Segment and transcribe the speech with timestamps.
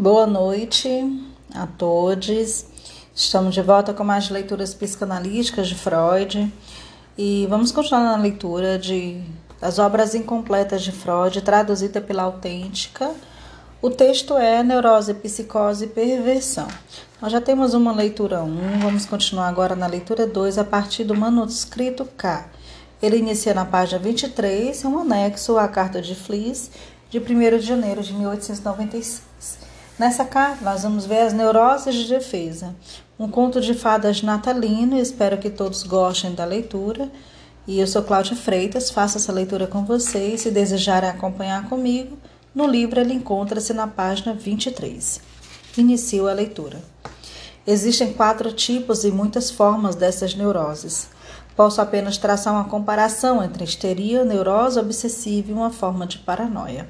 [0.00, 0.88] Boa noite
[1.52, 2.66] a todos.
[3.12, 6.52] Estamos de volta com mais leituras psicanalíticas de Freud
[7.18, 9.20] e vamos continuar na leitura de
[9.60, 13.10] das obras incompletas de Freud, traduzida pela Autêntica.
[13.82, 16.68] O texto é Neurose, Psicose e Perversão.
[17.20, 21.16] Nós já temos uma leitura 1, vamos continuar agora na leitura 2 a partir do
[21.16, 22.48] manuscrito K.
[23.02, 26.70] Ele inicia na página 23, é um anexo à carta de Fliss
[27.10, 29.57] de 1 de janeiro de 1896.
[29.98, 32.72] Nessa carta, nós vamos ver as neuroses de defesa,
[33.18, 34.96] um conto de fadas natalino.
[34.96, 37.10] Espero que todos gostem da leitura.
[37.66, 40.42] E eu sou Cláudia Freitas, faço essa leitura com vocês.
[40.42, 42.16] Se desejarem acompanhar comigo,
[42.54, 45.20] no livro ele encontra-se na página 23.
[45.76, 46.80] Inicio a leitura.
[47.66, 51.08] Existem quatro tipos e muitas formas dessas neuroses.
[51.56, 56.88] Posso apenas traçar uma comparação entre histeria, neurose obsessiva e uma forma de paranoia.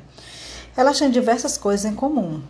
[0.76, 2.42] Elas têm diversas coisas em comum,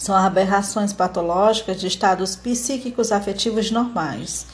[0.00, 4.46] são aberrações patológicas de estados psíquicos afetivos normais.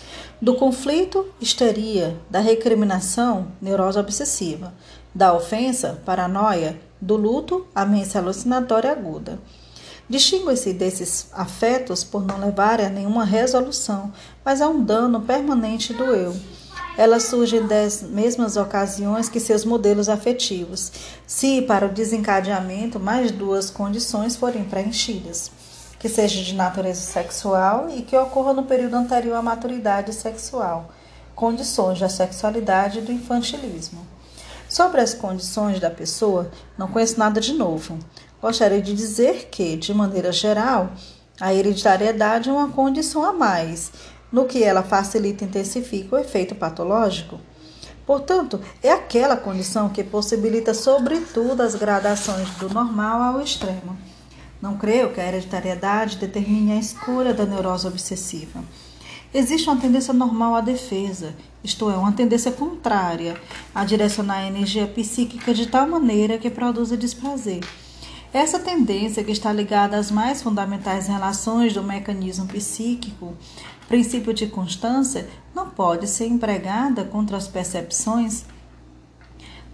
[0.43, 2.17] Do conflito, histeria.
[2.29, 4.75] Da recriminação, neurose obsessiva.
[5.15, 6.81] Da ofensa, paranoia.
[7.01, 9.39] Do luto, amência alucinatória aguda.
[10.09, 14.13] Distingue-se desses afetos por não levarem a nenhuma resolução,
[14.45, 16.35] mas a um dano permanente do eu
[16.97, 20.91] elas surgem das mesmas ocasiões que seus modelos afetivos,
[21.27, 25.51] se para o desencadeamento mais duas condições forem preenchidas,
[25.99, 30.91] que seja de natureza sexual e que ocorra no período anterior à maturidade sexual,
[31.35, 34.07] condições da sexualidade e do infantilismo.
[34.69, 37.99] Sobre as condições da pessoa, não conheço nada de novo.
[38.41, 40.91] Gostaria de dizer que, de maneira geral,
[41.41, 43.93] a hereditariedade é uma condição a mais,
[44.33, 47.41] no que ela facilita e intensifica o efeito patológico.
[48.07, 53.99] Portanto, é aquela condição que possibilita, sobretudo, as gradações do normal ao extremo.
[54.63, 58.63] Não creio que a hereditariedade determine a escolha da neurose obsessiva.
[59.35, 63.37] Existe uma tendência normal à defesa, isto é, uma tendência contrária
[63.75, 67.61] a direcionar a energia psíquica de tal maneira que produza desprazer.
[68.33, 73.35] Essa tendência, que está ligada às mais fundamentais relações do mecanismo psíquico,
[73.89, 78.45] princípio de constância, não pode ser empregada contra as percepções,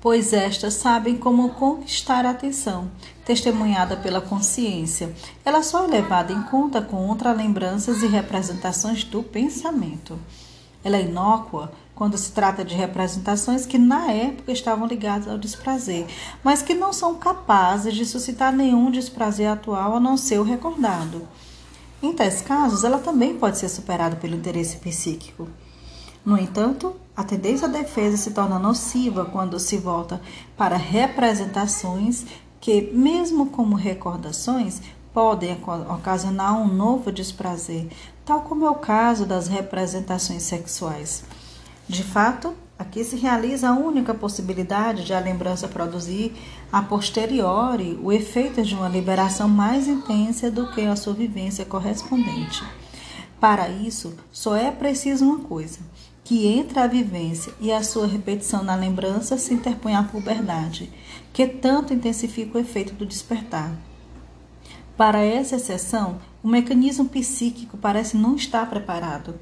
[0.00, 2.91] pois estas sabem como conquistar a atenção,
[3.25, 5.15] testemunhada pela consciência.
[5.45, 10.19] Ela só é levada em conta contra lembranças e representações do pensamento.
[10.84, 16.06] Ela é inócua quando se trata de representações que na época estavam ligadas ao desprazer,
[16.43, 21.22] mas que não são capazes de suscitar nenhum desprazer atual a não ser o recordado.
[22.03, 25.49] Em tais casos, ela também pode ser superada pelo interesse psíquico.
[26.25, 30.21] No entanto, a tendência à defesa se torna nociva quando se volta
[30.57, 32.25] para representações
[32.61, 34.81] que, mesmo como recordações,
[35.13, 35.57] podem
[35.89, 37.89] ocasionar um novo desprazer,
[38.25, 41.23] tal como é o caso das representações sexuais.
[41.89, 46.32] De fato, aqui se realiza a única possibilidade de a lembrança produzir
[46.70, 52.62] a posteriori o efeito de uma liberação mais intensa do que a sua vivência correspondente.
[53.41, 55.78] Para isso, só é preciso uma coisa:
[56.25, 60.91] que entre a vivência e a sua repetição na lembrança se interponha a puberdade,
[61.32, 63.72] que tanto intensifica o efeito do despertar.
[64.97, 69.34] Para essa exceção, o mecanismo psíquico parece não estar preparado.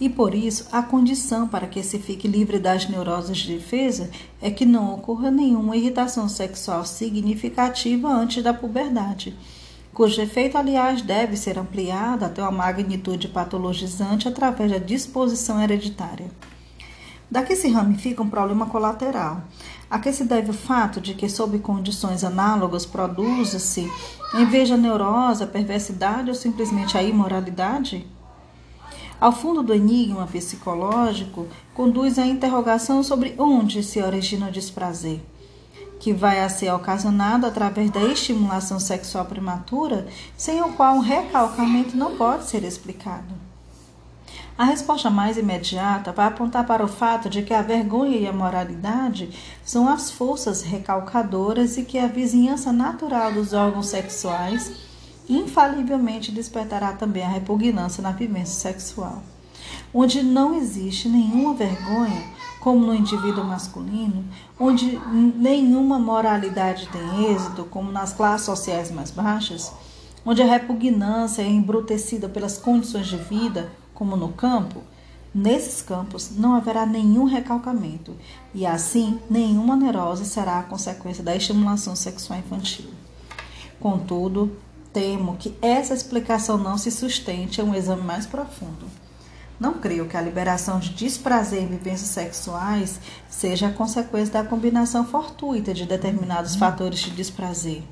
[0.00, 4.50] E por isso, a condição para que se fique livre das neuroses de defesa é
[4.50, 9.36] que não ocorra nenhuma irritação sexual significativa antes da puberdade,
[9.92, 16.30] cujo efeito, aliás, deve ser ampliado até uma magnitude patologizante através da disposição hereditária.
[17.30, 19.42] Daqui se ramifica um problema colateral.
[19.88, 23.88] A que se deve o fato de que, sob condições análogas, produza-se,
[24.34, 28.06] em vez da neurose, a perversidade ou simplesmente a imoralidade?
[29.20, 35.20] Ao fundo do enigma psicológico, conduz a interrogação sobre onde se origina o desprazer,
[35.98, 40.08] que vai a ser ocasionado através da estimulação sexual prematura,
[40.38, 43.34] sem o qual um recalcamento não pode ser explicado.
[44.56, 48.32] A resposta mais imediata vai apontar para o fato de que a vergonha e a
[48.32, 49.30] moralidade
[49.62, 54.89] são as forças recalcadoras e que a vizinhança natural dos órgãos sexuais
[55.32, 59.22] infalivelmente despertará também a repugnância na vivência sexual.
[59.92, 62.22] Onde não existe nenhuma vergonha,
[62.60, 64.24] como no indivíduo masculino,
[64.58, 65.00] onde
[65.36, 69.72] nenhuma moralidade tem êxito, como nas classes sociais mais baixas,
[70.24, 74.82] onde a repugnância é embrutecida pelas condições de vida, como no campo,
[75.34, 78.16] nesses campos não haverá nenhum recalcamento
[78.52, 82.90] e assim nenhuma neurose será a consequência da estimulação sexual infantil.
[83.78, 84.50] Contudo,
[84.92, 88.86] Temo que essa explicação não se sustente em um exame mais profundo.
[89.58, 92.98] Não creio que a liberação de desprazer em vivências sexuais
[93.28, 97.84] seja a consequência da combinação fortuita de determinados fatores de desprazer.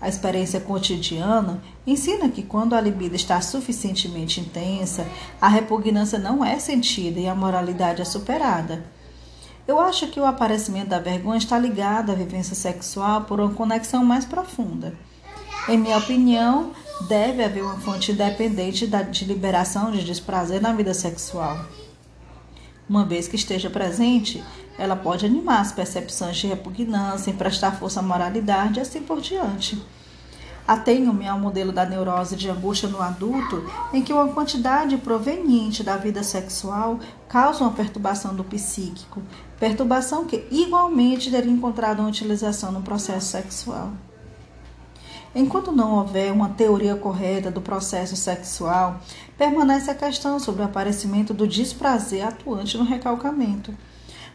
[0.00, 5.06] A experiência cotidiana ensina que quando a libido está suficientemente intensa,
[5.40, 8.84] a repugnância não é sentida e a moralidade é superada.
[9.66, 14.04] Eu acho que o aparecimento da vergonha está ligado à vivência sexual por uma conexão
[14.04, 14.94] mais profunda.
[15.68, 16.72] Em minha opinião,
[17.06, 21.62] deve haver uma fonte independente de liberação de desprazer na vida sexual.
[22.88, 24.42] Uma vez que esteja presente,
[24.78, 29.78] ela pode animar as percepções de repugnância, emprestar força à moralidade e assim por diante.
[30.66, 35.98] Atenho-me ao modelo da neurose de angústia no adulto, em que uma quantidade proveniente da
[35.98, 36.98] vida sexual
[37.28, 39.22] causa uma perturbação do psíquico,
[39.60, 43.92] perturbação que igualmente teria encontrado uma utilização no processo sexual.
[45.38, 49.00] Enquanto não houver uma teoria correta do processo sexual,
[49.36, 53.72] permanece a questão sobre o aparecimento do desprazer atuante no recalcamento.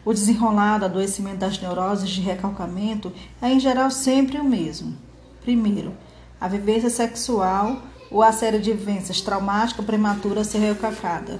[0.02, 3.12] O desenrolado adoecimento das neuroses de recalcamento
[3.42, 4.96] é, em geral, sempre o mesmo.
[5.42, 5.92] Primeiro,
[6.40, 11.38] a vivência sexual ou a série de vivências traumática prematura a ser recalcada.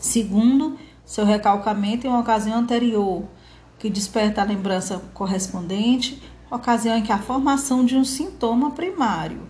[0.00, 3.22] Segundo, seu recalcamento em uma ocasião anterior,
[3.78, 6.20] que desperta a lembrança correspondente
[6.56, 9.40] ocasião em que a formação de um sintoma primário.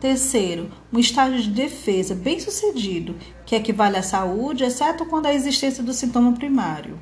[0.00, 3.14] Terceiro, um estágio de defesa bem sucedido,
[3.46, 6.98] que equivale à saúde, exceto quando há existência do sintoma primário.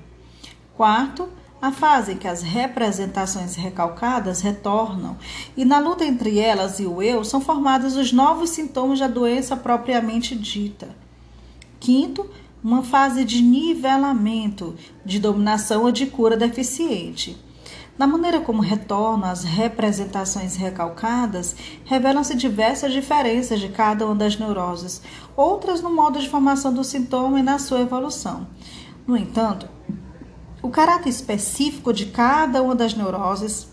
[0.77, 1.29] Quarto,
[1.63, 5.17] a fase em que as representações recalcadas retornam
[5.57, 9.57] e na luta entre elas e o eu são formados os novos sintomas da doença
[9.57, 10.97] propriamente dita.
[11.79, 12.29] Quinto,
[12.63, 14.75] uma fase de nivelamento,
[15.05, 17.39] de dominação ou de cura deficiente.
[18.01, 21.55] Na maneira como retornam as representações recalcadas,
[21.85, 25.03] revelam-se diversas diferenças de cada uma das neuroses,
[25.37, 28.47] outras no modo de formação do sintoma e na sua evolução.
[29.07, 29.69] No entanto,
[30.63, 33.69] o caráter específico de cada uma das neuroses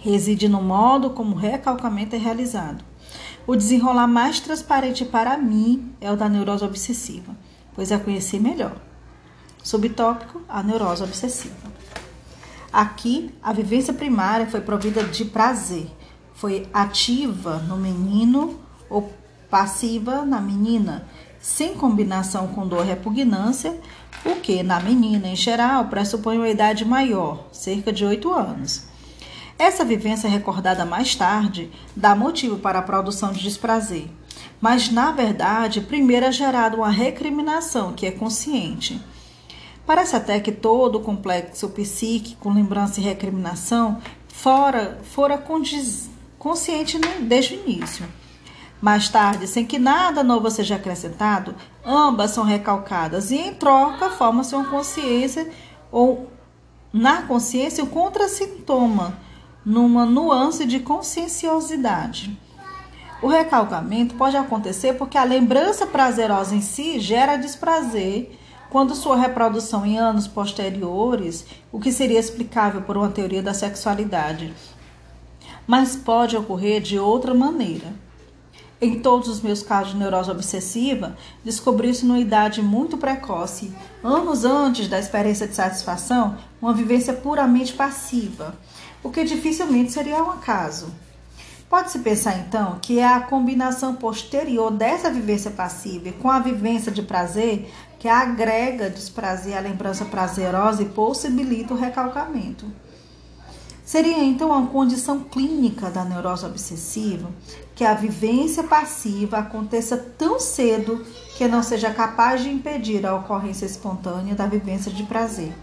[0.00, 2.84] reside no modo como o recalcamento é realizado.
[3.46, 7.36] O desenrolar mais transparente para mim é o da neurose obsessiva,
[7.72, 8.74] pois a conheci melhor.
[9.62, 11.71] Subtópico: a neurose obsessiva.
[12.72, 15.90] Aqui, a vivência primária foi provida de prazer,
[16.32, 18.58] foi ativa no menino
[18.88, 19.12] ou
[19.50, 21.06] passiva na menina,
[21.38, 23.78] sem combinação com dor e repugnância,
[24.24, 28.84] o que, na menina em geral, pressupõe uma idade maior, cerca de 8 anos.
[29.58, 34.08] Essa vivência recordada mais tarde dá motivo para a produção de desprazer,
[34.60, 38.98] mas na verdade, primeiro é gerada uma recriminação que é consciente.
[39.86, 46.08] Parece até que todo o complexo psíquico, lembrança e recriminação fora, fora condiz,
[46.38, 48.06] consciente desde o início.
[48.80, 54.54] Mais tarde, sem que nada novo seja acrescentado, ambas são recalcadas e, em troca, forma-se
[54.54, 55.48] uma consciência
[55.90, 56.28] ou,
[56.92, 59.16] na consciência, um contrassintoma,
[59.64, 62.36] numa nuance de conscienciosidade.
[63.22, 68.36] O recalcamento pode acontecer porque a lembrança prazerosa em si gera desprazer
[68.72, 74.50] quando sua reprodução em anos posteriores, o que seria explicável por uma teoria da sexualidade.
[75.66, 77.92] Mas pode ocorrer de outra maneira.
[78.80, 84.88] Em todos os meus casos de neurose obsessiva, descobri-se numa idade muito precoce, anos antes
[84.88, 88.54] da experiência de satisfação, uma vivência puramente passiva,
[89.02, 90.90] o que dificilmente seria um acaso.
[91.72, 97.00] Pode-se pensar então que é a combinação posterior dessa vivência passiva com a vivência de
[97.00, 97.66] prazer
[98.02, 102.66] que agrega desprazer à lembrança prazerosa e possibilita o recalcamento.
[103.84, 107.30] Seria então uma condição clínica da neurose obsessiva
[107.76, 111.06] que a vivência passiva aconteça tão cedo
[111.36, 115.54] que não seja capaz de impedir a ocorrência espontânea da vivência de prazer.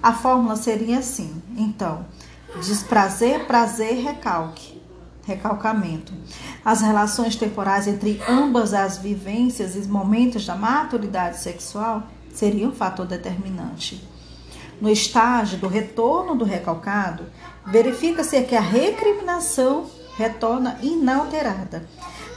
[0.00, 2.06] A fórmula seria assim: então,
[2.62, 4.77] desprazer, prazer, recalque
[5.28, 6.12] recalcamento.
[6.64, 13.06] As relações temporais entre ambas as vivências e momentos da maturidade sexual seriam um fator
[13.06, 14.02] determinante.
[14.80, 17.24] No estágio do retorno do recalcado,
[17.66, 21.86] verifica-se que a recriminação retorna inalterada,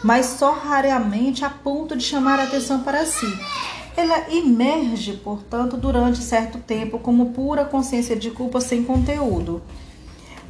[0.04, 3.28] mas só raramente a ponto de chamar a atenção para si.
[3.96, 9.62] Ela emerge, portanto, durante certo tempo como pura consciência de culpa sem conteúdo.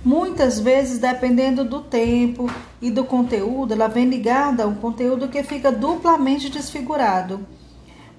[0.04, 2.50] Muitas vezes, dependendo do tempo
[2.82, 7.46] e do conteúdo, ela vem ligada a um conteúdo que fica duplamente desfigurado.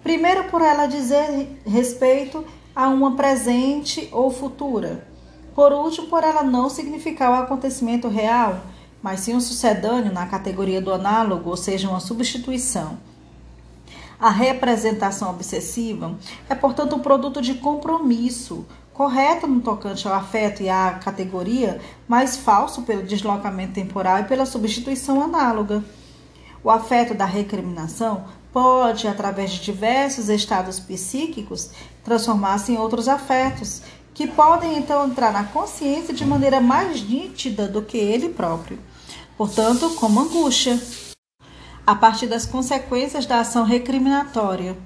[0.03, 5.07] Primeiro, por ela dizer respeito a uma presente ou futura.
[5.55, 8.61] Por último, por ela não significar o acontecimento real
[9.03, 12.97] mas sim um sucedâneo na categoria do análogo, ou seja, uma substituição.
[14.19, 16.17] A representação obsessiva
[16.49, 22.37] é, portanto, um produto de compromisso, correto no tocante ao afeto e à categoria, mas
[22.37, 25.83] falso pelo deslocamento temporal e pela substituição análoga.
[26.63, 31.71] O afeto da recriminação pode, através de diversos estados psíquicos,
[32.05, 33.83] transformar-se em outros afetos,
[34.15, 38.79] que podem então entrar na consciência de maneira mais nítida do que ele próprio.
[39.39, 40.79] Portanto, como angústia,
[41.87, 44.77] a partir das consequências da ação recriminatória,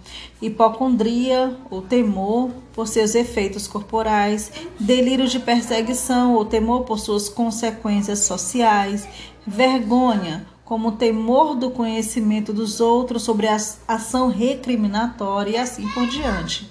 [0.41, 4.51] hipocondria ou temor por seus efeitos corporais,
[4.81, 9.07] delírio de perseguição ou temor por suas consequências sociais,
[9.47, 16.69] vergonha como temor do conhecimento dos outros sobre a ação recriminatória e assim por diante.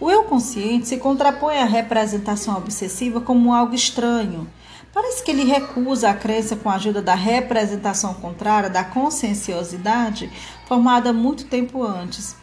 [0.00, 4.48] O eu consciente se contrapõe à representação obsessiva como algo estranho.
[4.92, 10.30] Parece que ele recusa a crença com a ajuda da representação contrária da conscienciosidade
[10.66, 12.36] formada muito tempo antes.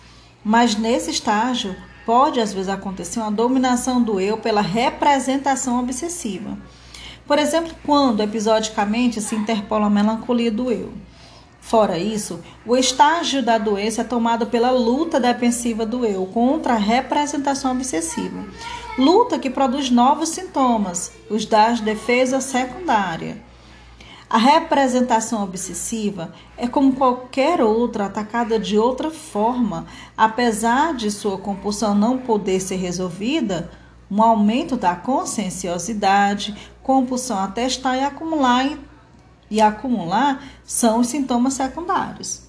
[0.44, 1.76] Mas nesse estágio,
[2.06, 6.58] pode às vezes acontecer uma dominação do eu pela representação obsessiva.
[7.26, 10.94] Por exemplo, quando episodicamente se interpola a melancolia do eu.
[11.68, 16.78] Fora isso, o estágio da doença é tomado pela luta defensiva do eu contra a
[16.78, 18.46] representação obsessiva.
[18.98, 23.44] Luta que produz novos sintomas, os da defesa secundária.
[24.30, 31.94] A representação obsessiva é como qualquer outra atacada de outra forma, apesar de sua compulsão
[31.94, 33.70] não poder ser resolvida,
[34.10, 38.72] um aumento da conscienciosidade, compulsão a testar e acumular
[39.50, 42.48] e, acumular são os sintomas secundários.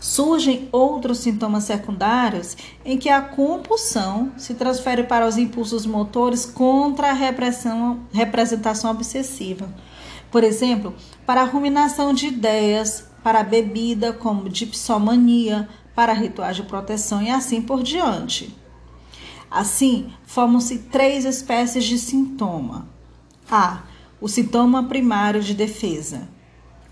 [0.00, 7.10] Surgem outros sintomas secundários em que a compulsão se transfere para os impulsos motores contra
[7.10, 9.72] a repressão, representação obsessiva.
[10.30, 16.64] Por exemplo, para a ruminação de ideias, para a bebida, como dipsomania, para rituais de
[16.64, 18.56] proteção e assim por diante.
[19.50, 22.88] Assim, formam-se três espécies de sintoma.
[23.50, 23.82] A.
[24.22, 26.28] O sintoma primário de defesa,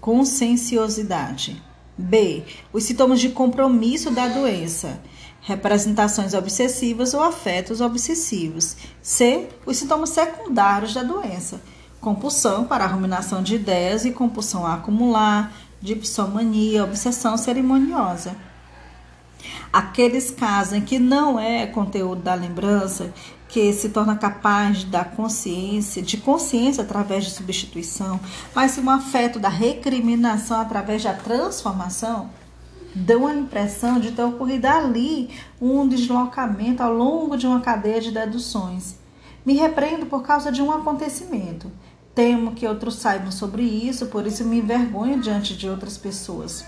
[0.01, 1.63] conscienciosidade.
[1.97, 2.43] B.
[2.73, 5.01] Os sintomas de compromisso da doença,
[5.41, 8.77] representações obsessivas ou afetos obsessivos.
[9.01, 9.49] C.
[9.65, 11.61] Os sintomas secundários da doença,
[12.01, 18.35] compulsão para a ruminação de ideias e compulsão a acumular, dipsomania, obsessão cerimoniosa.
[19.73, 23.15] Aqueles casos em que não é conteúdo da lembrança,
[23.51, 28.21] que se torna capaz da consciência, de consciência através de substituição,
[28.55, 32.31] mas um afeto da recriminação através da transformação,
[32.95, 35.31] dão a impressão de ter ocorrido ali
[35.61, 38.95] um deslocamento ao longo de uma cadeia de deduções.
[39.45, 41.71] Me repreendo por causa de um acontecimento.
[42.15, 46.65] Temo que outros saibam sobre isso, por isso me envergonho diante de outras pessoas.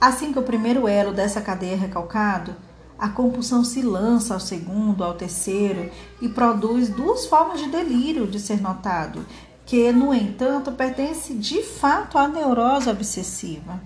[0.00, 2.54] Assim que o primeiro elo dessa cadeia é recalcado,
[2.98, 5.90] a compulsão se lança ao segundo, ao terceiro
[6.20, 9.24] e produz duas formas de delírio de ser notado,
[9.64, 13.80] que, no entanto, pertence de fato à neurose obsessiva.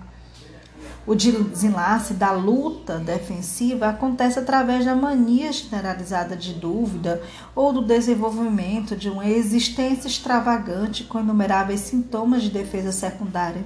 [1.05, 7.21] O desenlace da luta defensiva acontece através da mania generalizada de dúvida
[7.53, 13.65] ou do desenvolvimento de uma existência extravagante com inumeráveis sintomas de defesa secundária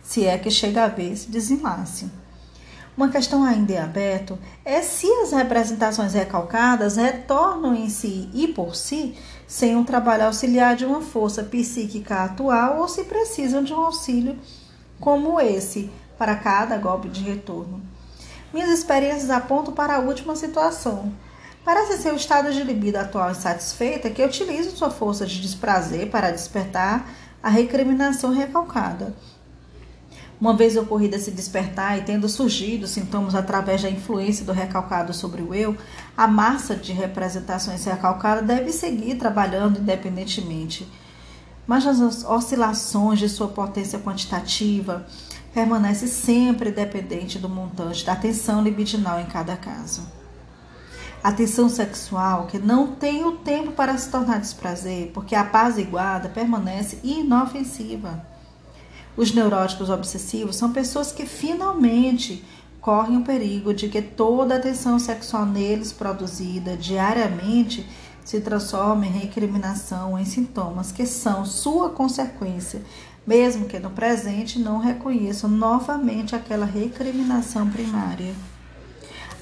[0.00, 2.08] se é que chega a ver esse desenlace.
[2.96, 8.74] Uma questão ainda em aberto é se as representações recalcadas retornam em si e por
[8.74, 9.14] si
[9.46, 14.38] sem um trabalho auxiliar de uma força psíquica atual ou se precisam de um auxílio
[14.98, 17.82] como esse para cada golpe de retorno.
[18.50, 21.12] Minhas experiências apontam para a última situação.
[21.62, 26.30] Parece ser o estado de libido atual insatisfeita que utiliza sua força de desprazer para
[26.30, 27.06] despertar
[27.42, 29.14] a recriminação recalcada
[30.40, 35.42] uma vez ocorrida se despertar e tendo surgido sintomas através da influência do recalcado sobre
[35.42, 35.76] o eu,
[36.16, 40.86] a massa de representações recalcadas deve seguir trabalhando independentemente.
[41.66, 45.06] Mas as oscilações de sua potência quantitativa
[45.52, 50.06] permanece sempre dependente do montante da tensão libidinal em cada caso.
[51.24, 56.28] A tensão sexual que não tem o tempo para se tornar desprazer, porque a apaziguada
[56.28, 58.35] permanece inofensiva.
[59.16, 62.44] Os neuróticos obsessivos são pessoas que finalmente
[62.80, 67.88] correm o perigo de que toda a tensão sexual neles produzida diariamente
[68.24, 72.82] se transforme em recriminação, em sintomas que são sua consequência,
[73.26, 78.34] mesmo que no presente não reconheçam novamente aquela recriminação primária.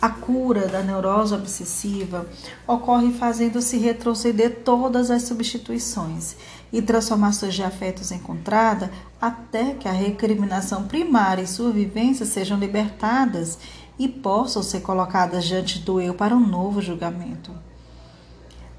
[0.01, 2.27] A cura da neurose obsessiva
[2.67, 6.37] ocorre fazendo-se retroceder todas as substituições
[6.75, 8.91] e transformações de afetos encontradas
[9.21, 13.61] até que a recriminação primária e sua vivência sejam libertadas
[13.97, 17.53] e possam ser colocadas diante do eu para um novo julgamento.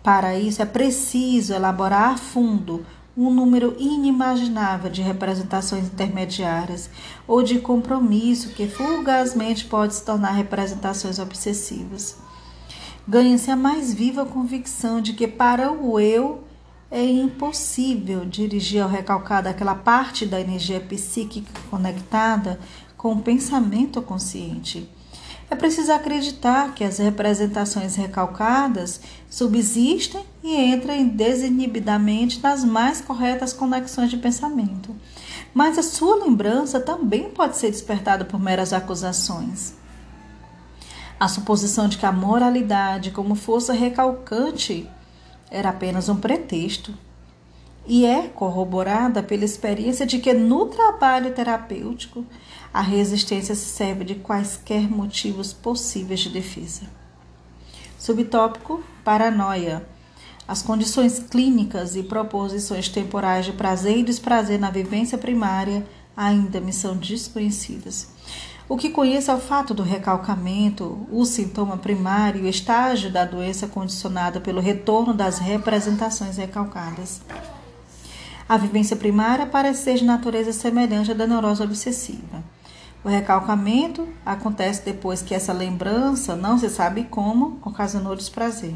[0.03, 2.85] Para isso é preciso elaborar a fundo
[3.15, 6.89] um número inimaginável de representações intermediárias
[7.25, 12.17] ou de compromisso que fugazmente pode se tornar representações obsessivas.
[13.07, 16.44] Ganha-se a mais viva convicção de que para o eu
[16.89, 22.59] é impossível dirigir ao recalcado aquela parte da energia psíquica conectada
[22.95, 24.89] com o pensamento consciente.
[25.49, 28.99] É preciso acreditar que as representações recalcadas
[29.29, 34.95] subsistem e entram desinibidamente nas mais corretas conexões de pensamento.
[35.53, 39.75] Mas a sua lembrança também pode ser despertada por meras acusações.
[41.19, 44.89] A suposição de que a moralidade, como força recalcante,
[45.49, 46.93] era apenas um pretexto
[47.87, 52.25] e é corroborada pela experiência de que no trabalho terapêutico
[52.73, 56.83] a resistência se serve de quaisquer motivos possíveis de defesa.
[57.97, 59.87] Subtópico: paranoia.
[60.47, 65.85] As condições clínicas e proposições temporais de prazer e desprazer na vivência primária
[66.15, 68.14] ainda me são desconhecidas.
[68.67, 73.23] O que conheço é o fato do recalcamento, o sintoma primário e o estágio da
[73.23, 77.21] doença condicionada pelo retorno das representações recalcadas.
[78.49, 82.43] A vivência primária parece ser de natureza semelhante à da neurose obsessiva.
[83.03, 88.73] O recalcamento acontece depois que essa lembrança, não se sabe como, ocasionou desprazer.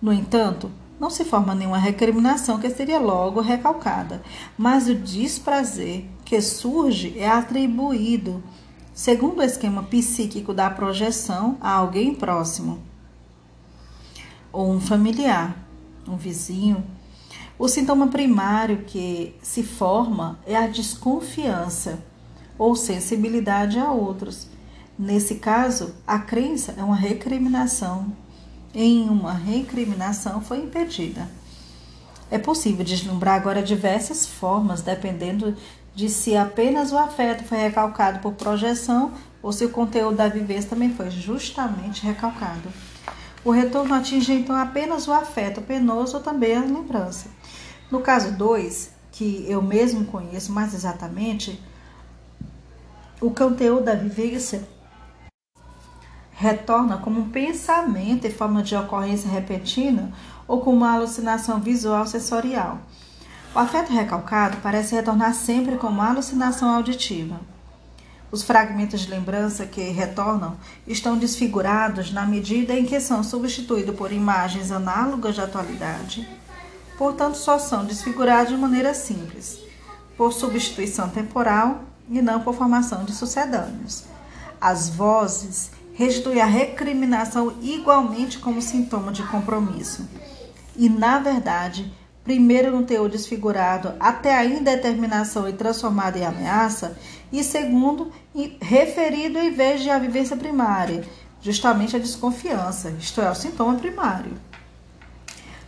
[0.00, 0.70] No entanto,
[1.00, 4.22] não se forma nenhuma recriminação que seria logo recalcada,
[4.56, 8.40] mas o desprazer que surge é atribuído,
[8.94, 12.78] segundo o esquema psíquico da projeção, a alguém próximo,
[14.52, 15.56] ou um familiar,
[16.08, 16.84] um vizinho.
[17.58, 21.98] O sintoma primário que se forma é a desconfiança
[22.56, 24.46] ou sensibilidade a outros.
[24.96, 28.12] Nesse caso, a crença é uma recriminação.
[28.72, 31.28] Em uma recriminação foi impedida.
[32.30, 35.56] É possível deslumbrar agora diversas formas, dependendo
[35.94, 40.70] de se apenas o afeto foi recalcado por projeção ou se o conteúdo da vivência
[40.70, 42.68] também foi justamente recalcado.
[43.44, 47.28] O retorno atinge então apenas o afeto penoso ou também a lembrança.
[47.90, 51.62] No caso 2, que eu mesmo conheço mais exatamente,
[53.20, 54.66] o conteúdo da vivência
[56.32, 60.12] retorna como um pensamento em forma de ocorrência repentina
[60.48, 62.80] ou como uma alucinação visual sensorial.
[63.54, 67.40] O afeto recalcado parece retornar sempre como alucinação auditiva.
[68.32, 70.56] Os fragmentos de lembrança que retornam
[70.88, 76.28] estão desfigurados na medida em que são substituídos por imagens análogas da atualidade.
[76.98, 79.60] Portanto, só são desfigurados de maneira simples,
[80.16, 84.02] por substituição temporal e não por formação de sucedâneos.
[84.60, 90.08] As vozes restituem a recriminação igualmente como sintoma de compromisso.
[90.76, 91.92] E, na verdade,
[92.24, 96.96] primeiro no teor desfigurado até a indeterminação e transformada em ameaça,
[97.30, 98.10] e segundo,
[98.60, 101.04] referido em vez de a vivência primária,
[101.42, 104.32] justamente a desconfiança, isto é, o sintoma primário.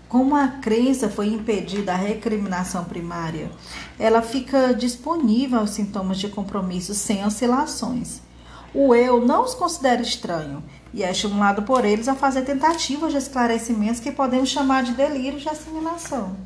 [0.09, 3.51] Como a crença foi impedida a recriminação primária,
[3.99, 8.23] ela fica disponível aos sintomas de compromisso sem oscilações.
[8.79, 10.63] O eu não os considera estranho
[10.93, 15.41] e é estimulado por eles a fazer tentativas de esclarecimentos que podemos chamar de delírio
[15.41, 16.37] de assimilação.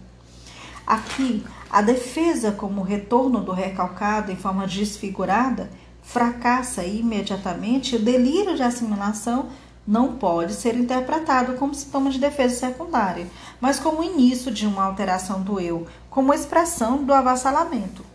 [0.87, 5.69] Aqui, a defesa, como retorno do recalcado em forma desfigurada,
[6.05, 9.47] fracassa imediatamente e o delírio de assimilação
[9.85, 13.27] não pode ser interpretado como sintoma de defesa secundária,
[13.61, 18.09] mas como início de uma alteração do eu, como expressão do avassalamento.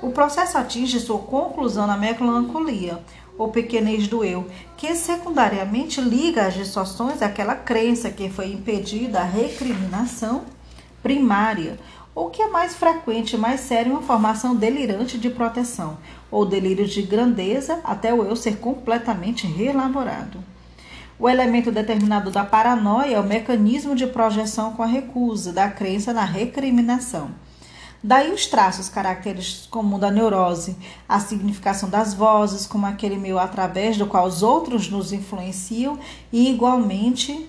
[0.00, 3.00] O processo atinge sua conclusão na melancolia,
[3.42, 9.24] ou pequenez do eu, que secundariamente liga as distorções àquela crença que foi impedida a
[9.24, 10.44] recriminação
[11.02, 11.76] primária,
[12.14, 15.98] ou que é mais frequente e mais sério uma formação delirante de proteção,
[16.30, 20.38] ou delírio de grandeza até o eu ser completamente reelaborado.
[21.18, 26.12] O elemento determinado da paranoia é o mecanismo de projeção com a recusa, da crença
[26.12, 27.32] na recriminação.
[28.04, 30.76] Daí os traços característicos comuns da neurose,
[31.08, 35.98] a significação das vozes, como aquele meio através do qual os outros nos influenciam,
[36.32, 37.48] e igualmente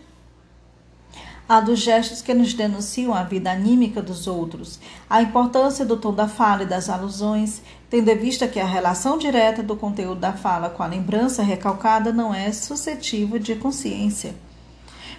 [1.50, 6.14] a dos gestos que nos denunciam a vida anímica dos outros, a importância do tom
[6.14, 10.34] da fala e das alusões, tendo em vista que a relação direta do conteúdo da
[10.34, 14.36] fala com a lembrança recalcada não é suscetível de consciência.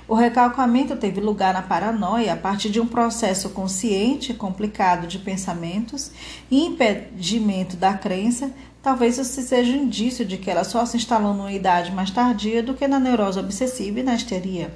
[0.06, 5.18] O recalcamento teve lugar na paranoia a partir de um processo consciente e complicado de
[5.18, 6.10] pensamentos
[6.50, 8.50] e impedimento da crença.
[8.82, 12.62] Talvez isso seja um indício de que ela só se instalou numa idade mais tardia
[12.62, 14.74] do que na neurose obsessiva e na histeria.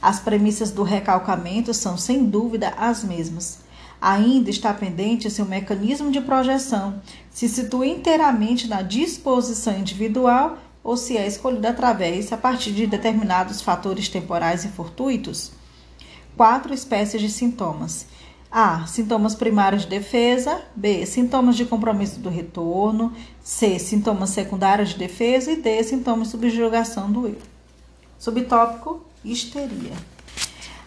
[0.00, 3.58] As premissas do recalcamento são, sem dúvida, as mesmas.
[4.00, 10.96] Ainda está pendente se o mecanismo de projeção se situa inteiramente na disposição individual ou
[10.96, 15.50] se é escolhido através, a partir de determinados fatores temporais e fortuitos.
[16.36, 18.06] Quatro espécies de sintomas.
[18.52, 18.86] A.
[18.86, 20.62] Sintomas primários de defesa.
[20.76, 21.04] B.
[21.04, 23.12] Sintomas de compromisso do retorno.
[23.42, 23.80] C.
[23.80, 25.50] Sintomas secundários de defesa.
[25.50, 25.82] E D.
[25.82, 27.38] Sintomas de subjugação do eu.
[28.16, 29.92] Subtópico: histeria.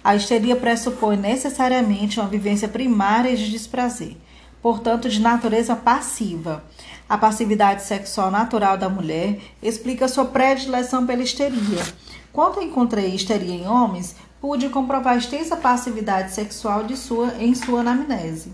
[0.02, 4.16] A histeria pressupõe necessariamente uma vivência primária de desprazer,
[4.62, 6.64] portanto, de natureza passiva.
[7.10, 11.84] A passividade sexual natural da mulher explica sua predileção pela histeria.
[12.32, 17.80] Quando encontrei histeria em homens, pude comprovar a extensa passividade sexual de sua, em sua
[17.80, 18.54] anamnese.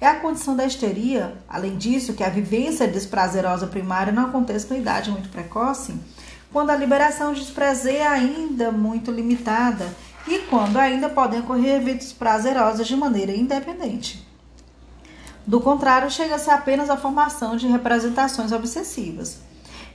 [0.00, 4.78] É a condição da histeria, além disso, que a vivência desprazerosa primária não acontece na
[4.78, 5.92] idade muito precoce,
[6.52, 9.88] quando a liberação de desprazer é ainda muito limitada
[10.28, 14.31] e quando ainda podem ocorrer eventos prazerosos de maneira independente.
[15.46, 19.40] Do contrário, chega-se apenas à formação de representações obsessivas.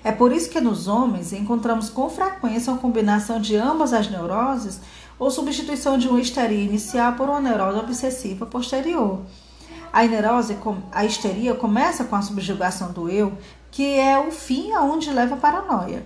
[0.03, 4.79] É por isso que nos homens encontramos com frequência uma combinação de ambas as neuroses
[5.17, 9.21] ou substituição de uma histeria inicial por uma neurose obsessiva posterior.
[9.91, 10.57] A neurose,
[10.91, 13.37] a histeria começa com a subjugação do eu,
[13.71, 16.05] que é o fim aonde leva a paranoia.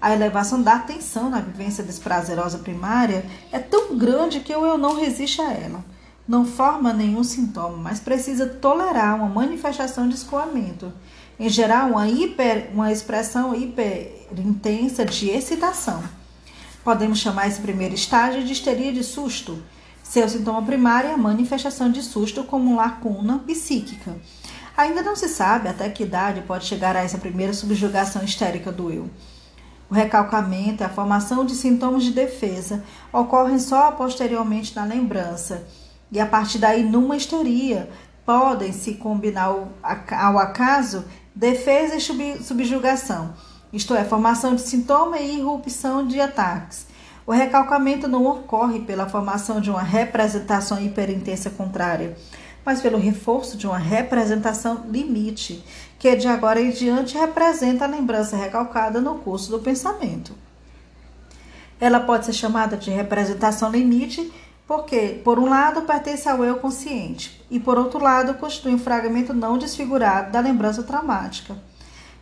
[0.00, 4.98] A elevação da atenção na vivência desprazerosa primária é tão grande que o eu não
[4.98, 5.84] resiste a ela
[6.28, 10.92] não forma nenhum sintoma, mas precisa tolerar uma manifestação de escoamento.
[11.40, 16.02] Em geral, uma, hiper, uma expressão hiperintensa de excitação.
[16.84, 19.62] Podemos chamar esse primeiro estágio de histeria de susto.
[20.02, 24.14] Seu sintoma primário é a manifestação de susto como lacuna psíquica.
[24.76, 28.90] Ainda não se sabe até que idade pode chegar a essa primeira subjugação histérica do
[28.90, 29.08] eu.
[29.90, 35.66] O recalcamento e a formação de sintomas de defesa ocorrem só posteriormente na lembrança
[36.10, 37.88] e a partir daí, numa histeria,
[38.24, 43.32] podem se combinar ao acaso defesa e subjugação,
[43.72, 46.86] isto é, formação de sintoma e irrupção de ataques.
[47.26, 52.16] O recalcamento não ocorre pela formação de uma representação hiperintensa contrária,
[52.64, 55.62] mas pelo reforço de uma representação limite,
[55.98, 60.34] que de agora em diante representa a lembrança recalcada no curso do pensamento.
[61.80, 64.32] Ela pode ser chamada de representação limite
[64.68, 69.32] porque, por um lado, pertence ao eu consciente e, por outro lado, constitui um fragmento
[69.32, 71.56] não desfigurado da lembrança traumática.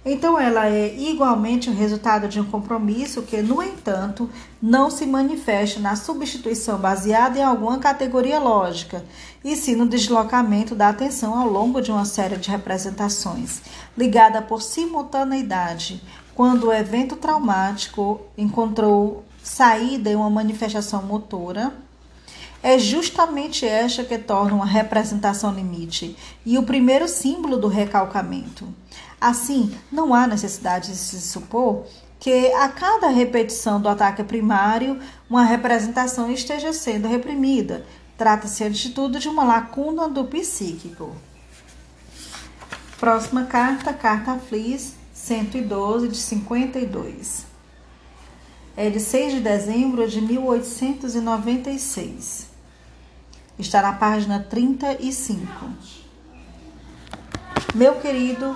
[0.04, 4.30] Então, ela é igualmente o resultado de um compromisso que, no entanto,
[4.62, 9.04] não se manifesta na substituição baseada em alguma categoria lógica,
[9.44, 13.60] e sim no deslocamento da atenção ao longo de uma série de representações,
[13.98, 16.00] ligada por simultaneidade,
[16.36, 21.72] quando o evento traumático encontrou saída em uma manifestação motora
[22.62, 28.66] é justamente esta que torna uma representação limite e o primeiro símbolo do recalcamento.
[29.20, 31.84] Assim, não há necessidade de se supor
[32.18, 37.84] que a cada repetição do ataque primário, uma representação esteja sendo reprimida.
[38.16, 41.14] Trata-se, antes de tudo, de uma lacuna do psíquico.
[42.98, 47.44] Próxima carta, carta Flis, 112 de 52.
[48.76, 52.45] É de 6 de dezembro de 1896.
[53.58, 55.40] Está na página 35.
[57.74, 58.54] Meu querido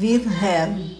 [0.00, 0.96] Wilhelm,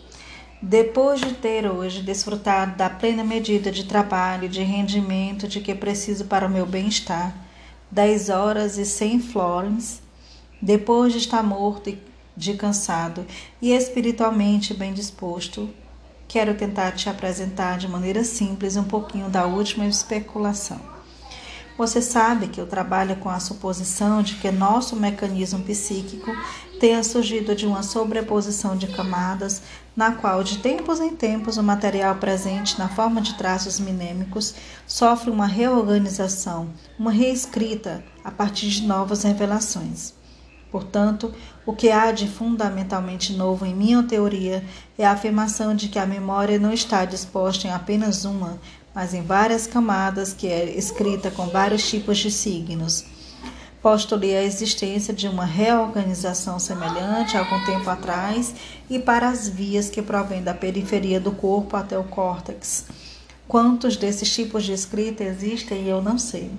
[0.61, 5.75] depois de ter hoje desfrutado da plena medida de trabalho e de rendimento de que
[5.75, 7.35] preciso para o meu bem-estar,
[7.91, 10.03] 10 horas e 100 florins,
[10.61, 11.97] depois de estar morto
[12.37, 13.25] de cansado
[13.63, 15.71] e espiritualmente bem disposto,
[16.29, 20.96] quero tentar te apresentar de maneira simples um pouquinho da última especulação.
[21.79, 26.31] Você sabe que eu trabalho com a suposição de que nosso mecanismo psíquico
[26.81, 29.61] tenha surgido de uma sobreposição de camadas,
[29.95, 34.55] na qual, de tempos em tempos, o material presente na forma de traços minêmicos
[34.87, 40.15] sofre uma reorganização, uma reescrita a partir de novas revelações.
[40.71, 41.33] Portanto,
[41.65, 44.65] o que há de fundamentalmente novo em minha teoria
[44.99, 48.59] é a afirmação de que a memória não está disposta em apenas uma,
[48.97, 53.05] mas em várias camadas, que é escrita com vários tipos de signos.
[53.83, 58.55] Postulei a existência de uma reorganização semelhante algum tempo atrás
[58.89, 62.87] e para as vias que provêm da periferia do corpo até o córtex.
[63.47, 66.51] Quantos desses tipos de escrita existem eu não sei.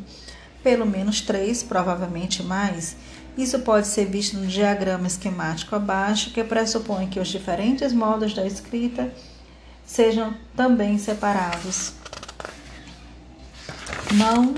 [0.62, 2.95] Pelo menos três, provavelmente mais.
[3.36, 8.45] Isso pode ser visto no diagrama esquemático abaixo, que pressupõe que os diferentes modos da
[8.45, 9.12] escrita
[9.84, 11.97] sejam também separados.
[14.13, 14.56] Não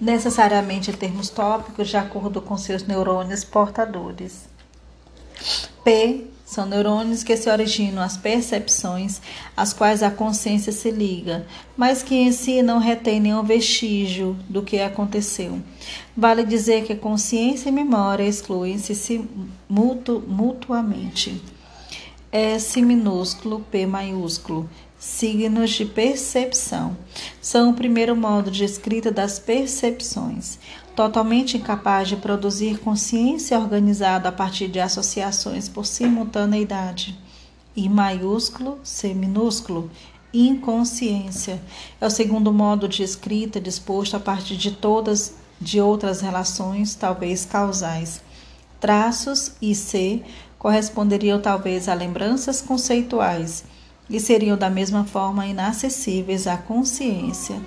[0.00, 4.48] necessariamente termos tópicos, de acordo com seus neurônios portadores.
[5.84, 9.20] P são neurônios que se originam as percepções,
[9.56, 14.62] às quais a consciência se liga, mas que em si não retém nenhum vestígio do
[14.62, 15.60] que aconteceu.
[16.16, 19.24] Vale dizer que consciência e memória excluem-se
[19.68, 21.40] mutu mutuamente.
[22.32, 24.68] S minúsculo, P maiúsculo
[25.00, 26.94] signos de percepção.
[27.40, 30.58] São o primeiro modo de escrita das percepções,
[30.94, 37.18] totalmente incapaz de produzir consciência organizada a partir de associações por simultaneidade.
[37.74, 39.90] I maiúsculo, C minúsculo,
[40.34, 41.62] inconsciência.
[41.98, 47.46] É o segundo modo de escrita disposto a partir de todas de outras relações, talvez
[47.46, 48.20] causais.
[48.78, 50.22] Traços e C
[50.58, 53.64] corresponderiam talvez a lembranças conceituais
[54.10, 57.60] e seriam da mesma forma inacessíveis à consciência.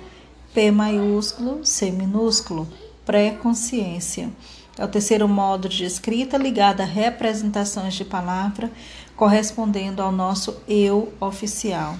[0.52, 2.68] P maiúsculo, C minúsculo,
[3.04, 4.30] pré-consciência.
[4.78, 8.70] É o terceiro modo de escrita ligado a representações de palavra,
[9.16, 11.96] correspondendo ao nosso eu oficial.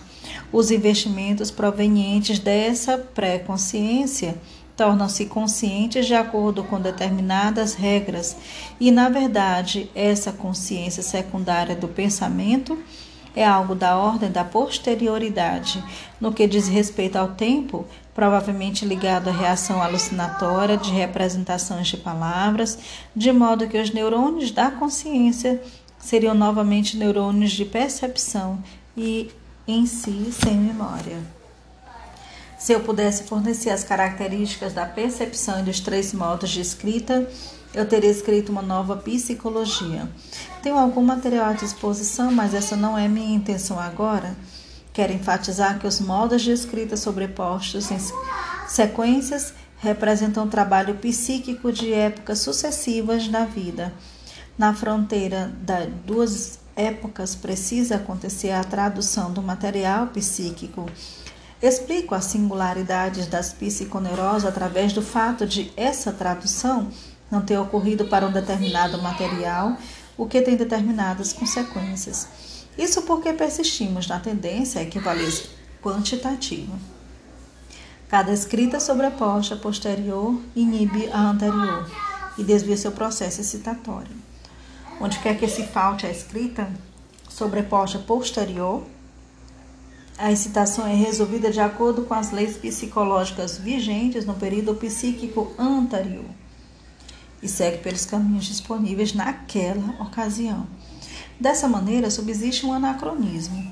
[0.53, 4.37] Os investimentos provenientes dessa pré-consciência
[4.77, 8.37] tornam-se conscientes de acordo com determinadas regras,
[8.81, 12.77] e, na verdade, essa consciência secundária do pensamento
[13.35, 15.83] é algo da ordem da posterioridade.
[16.21, 22.79] No que diz respeito ao tempo, provavelmente ligado à reação alucinatória de representações de palavras,
[23.15, 25.61] de modo que os neurônios da consciência
[25.99, 28.63] seriam novamente neurônios de percepção
[28.97, 29.31] e,
[29.67, 31.19] em si, sem memória.
[32.59, 37.29] Se eu pudesse fornecer as características da percepção e dos três modos de escrita,
[37.75, 40.09] eu teria escrito uma nova psicologia.
[40.63, 44.37] Tenho algum material à disposição, mas essa não é minha intenção agora.
[44.93, 47.99] Quero enfatizar que os modos de escrita sobrepostos em
[48.69, 53.93] sequências representam trabalho psíquico de épocas sucessivas da vida.
[54.57, 60.89] Na fronteira das duas épocas precisa acontecer a tradução do material psíquico.
[61.61, 66.89] Explico as singularidades das psiconeuroses através do fato de essa tradução
[67.35, 69.77] não ter ocorrido para um determinado material,
[70.17, 72.29] o que tem determinadas consequências.
[72.79, 75.47] Isso porque persistimos na tendência à equivalência
[75.83, 76.73] quantitativa.
[78.09, 81.91] Cada escrita sobreposta posterior inibe a anterior
[82.39, 84.15] e desvia seu processo excitatório.
[85.01, 86.71] Onde quer que se falte a escrita
[87.29, 88.85] sobreposta posterior,
[90.17, 96.25] a excitação é resolvida de acordo com as leis psicológicas vigentes no período psíquico anterior
[97.45, 100.67] e segue pelos caminhos disponíveis naquela ocasião.
[101.39, 103.71] Dessa maneira, subsiste um anacronismo.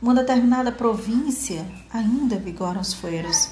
[0.00, 3.50] Uma determinada província ainda vigoram os fueiros.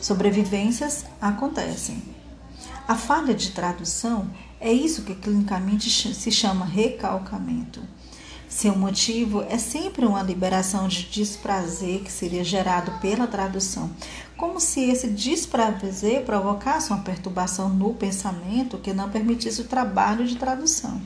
[0.00, 2.00] Sobrevivências acontecem.
[2.86, 4.30] A falha de tradução
[4.60, 7.82] é isso que clinicamente se chama recalcamento.
[8.54, 13.90] Seu motivo é sempre uma liberação de desprazer que seria gerado pela tradução,
[14.36, 20.36] como se esse desprazer provocasse uma perturbação no pensamento que não permitisse o trabalho de
[20.36, 21.00] tradução.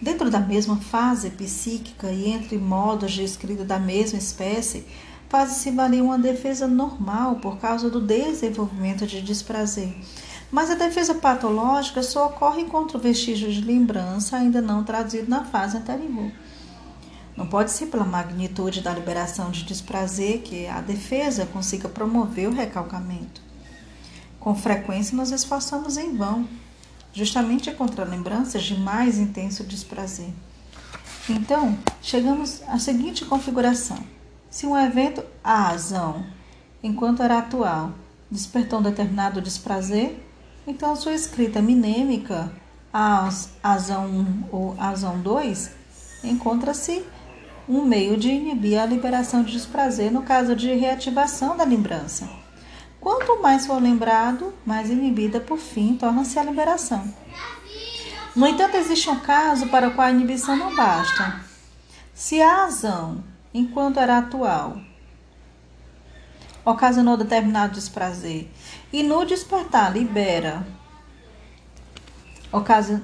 [0.00, 4.86] Dentro da mesma fase psíquica e entre modos de escrita da mesma espécie,
[5.28, 9.92] faz-se valer uma defesa normal por causa do desenvolvimento de desprazer.
[10.52, 15.44] Mas a defesa patológica só ocorre enquanto o vestígio de lembrança ainda não traduzido na
[15.44, 16.30] fase anterior.
[17.36, 22.54] Não pode ser pela magnitude da liberação de desprazer que a defesa consiga promover o
[22.54, 23.42] recalcamento.
[24.38, 26.46] Com frequência, nos esforçamos em vão,
[27.12, 30.32] justamente contra lembranças de mais intenso desprazer.
[31.28, 33.98] Então, chegamos à seguinte configuração:
[34.50, 36.24] se um evento a razão,
[36.82, 37.92] enquanto era atual,
[38.30, 40.22] despertou um determinado desprazer,
[40.66, 42.52] então sua escrita minêmica,
[42.92, 43.28] a
[43.62, 45.70] azão 1 ou azão 2,
[46.22, 47.02] encontra-se
[47.68, 52.28] um meio de inibir a liberação de desprazer no caso de reativação da lembrança.
[53.00, 57.12] Quanto mais for lembrado, mais inibida por fim torna-se a liberação.
[58.34, 61.40] No entanto, existe um caso para o qual a inibição não basta.
[62.12, 63.22] Se a razão,
[63.52, 64.78] enquanto era atual,
[66.64, 68.48] ocasionou determinado desprazer.
[68.92, 70.66] E no despertar libera
[72.50, 73.02] ocasiona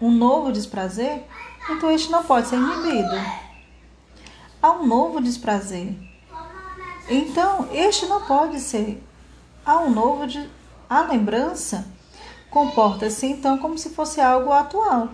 [0.00, 1.24] um novo desprazer,
[1.70, 3.43] então este não pode ser inibido.
[4.64, 5.94] Há um novo desprazer.
[7.06, 8.98] Então, este não pode ser.
[9.62, 10.48] Há um novo de
[10.88, 11.86] a lembrança
[12.48, 15.10] comporta-se então como se fosse algo atual.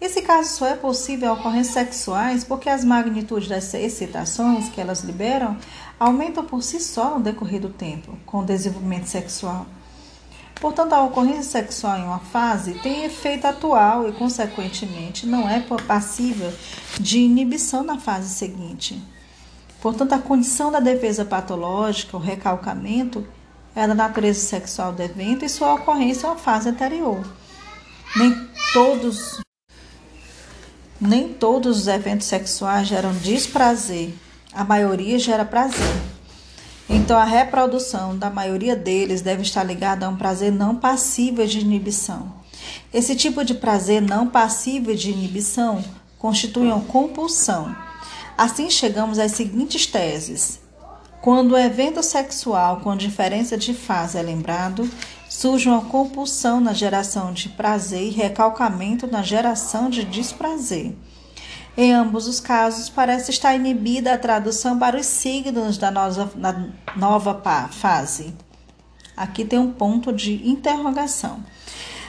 [0.00, 5.02] Esse caso só é possível em ocorrências sexuais porque as magnitudes das excitações que elas
[5.02, 5.56] liberam
[6.00, 9.64] aumentam por si só no decorrer do tempo, com o desenvolvimento sexual.
[10.60, 16.52] Portanto, a ocorrência sexual em uma fase tem efeito atual e, consequentemente, não é passível
[16.98, 19.00] de inibição na fase seguinte.
[19.80, 23.26] Portanto, a condição da defesa patológica, o recalcamento,
[23.74, 27.24] é da natureza sexual do evento e sua ocorrência é uma fase anterior.
[28.16, 28.34] Nem
[28.72, 29.40] todos
[31.00, 34.12] nem todos os eventos sexuais geram desprazer,
[34.52, 36.17] a maioria gera prazer.
[36.88, 41.60] Então, a reprodução da maioria deles deve estar ligada a um prazer não passível de
[41.60, 42.32] inibição.
[42.92, 45.84] Esse tipo de prazer não passível de inibição
[46.18, 47.76] constitui uma compulsão.
[48.36, 50.60] Assim, chegamos às seguintes teses.
[51.20, 54.88] Quando o evento sexual com diferença de fase é lembrado,
[55.28, 60.94] surge uma compulsão na geração de prazer e recalcamento na geração de desprazer.
[61.80, 68.34] Em ambos os casos, parece estar inibida a tradução para os signos da nova, fase.
[69.16, 71.40] Aqui tem um ponto de interrogação.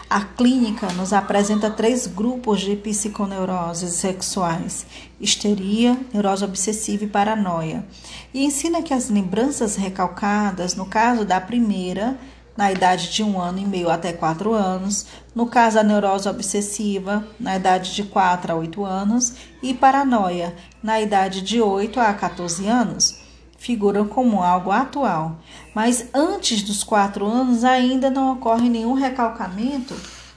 [0.09, 4.87] A clínica nos apresenta três grupos de psiconeuroses sexuais:
[5.21, 7.85] histeria, neurose obsessiva e paranoia.
[8.33, 12.17] E ensina que as lembranças recalcadas, no caso da primeira,
[12.59, 17.25] na idade de um ano e meio até quatro anos, no caso da neurose obsessiva,
[17.39, 22.67] na idade de 4 a 8 anos, e paranoia, na idade de 8 a 14
[22.67, 23.21] anos,
[23.57, 25.39] figuram como algo atual.
[25.73, 29.95] Mas antes dos 4 anos ainda não ocorre nenhum recalcamento,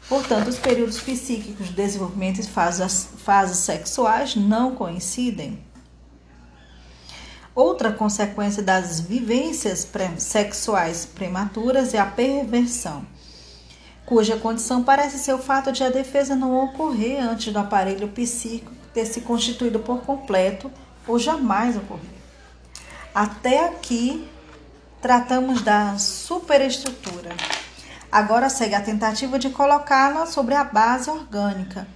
[0.08, 5.58] portanto, os períodos psíquicos de desenvolvimento e fases, fases sexuais não coincidem.
[7.54, 9.86] Outra consequência das vivências
[10.16, 13.04] sexuais prematuras é a perversão,
[14.06, 18.72] cuja condição parece ser o fato de a defesa não ocorrer antes do aparelho psíquico
[18.94, 20.70] ter se constituído por completo
[21.06, 22.10] ou jamais ocorrer.
[23.14, 24.26] Até aqui
[25.02, 27.34] tratamos da superestrutura.
[28.10, 31.86] Agora segue a tentativa de colocá-la sobre a base orgânica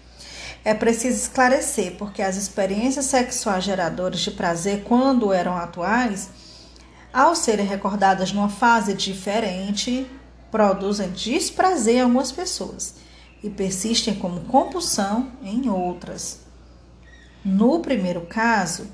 [0.67, 6.29] é preciso esclarecer, porque as experiências sexuais geradoras de prazer, quando eram atuais,
[7.13, 10.11] ao serem recordadas numa fase diferente,
[10.51, 12.97] produzem desprazer em algumas pessoas
[13.45, 16.41] e persistem como compulsão em outras.
[17.45, 18.89] No primeiro caso,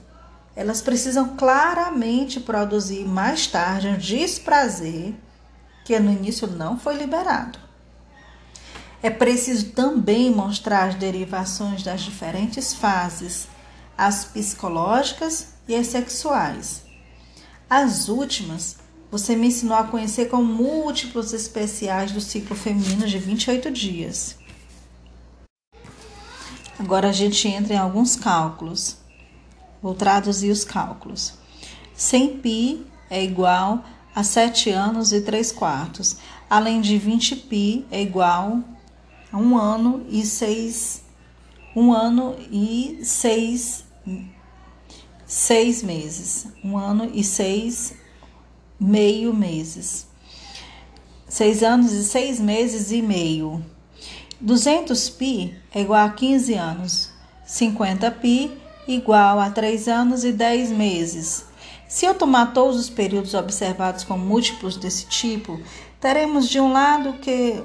[0.55, 5.15] elas precisam claramente produzir mais tarde um desprazer
[5.87, 7.59] que no início não foi liberado.
[9.03, 13.49] É preciso também mostrar as derivações das diferentes fases,
[13.99, 16.83] as psicológicas e as sexuais.
[17.69, 18.77] As últimas
[19.11, 24.37] você me ensinou a conhecer como múltiplos especiais do ciclo feminino de 28 dias.
[26.79, 28.97] Agora a gente entra em alguns cálculos.
[29.83, 31.35] Vou traduzir os cálculos.
[31.95, 33.85] 100 pi é igual
[34.15, 36.17] a 7 anos e 3 quartos,
[36.49, 38.63] além de 20 pi é igual
[39.33, 41.03] um ano e seis
[41.75, 43.85] um ano e seis
[45.27, 46.49] seis meses.
[46.63, 47.95] Um ano e seis
[48.79, 50.07] meio meses.
[51.27, 53.65] Seis anos e seis meses e meio.
[54.41, 57.11] 200 pi é igual a 15 anos.
[57.47, 58.51] 50 pi
[58.87, 61.47] igual a 3 anos e 10 meses.
[61.89, 65.61] Se eu tomar todos os períodos observados como múltiplos desse tipo,
[66.01, 67.63] teremos de um lado que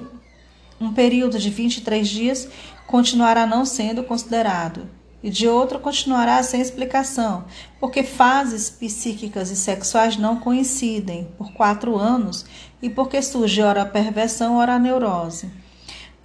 [0.80, 2.48] um período de 23 dias
[2.86, 4.88] continuará não sendo considerado,
[5.22, 7.46] e de outro continuará sem explicação,
[7.80, 12.46] porque fases psíquicas e sexuais não coincidem por quatro anos
[12.82, 15.52] e porque surge ora a perversão, ora a neurose.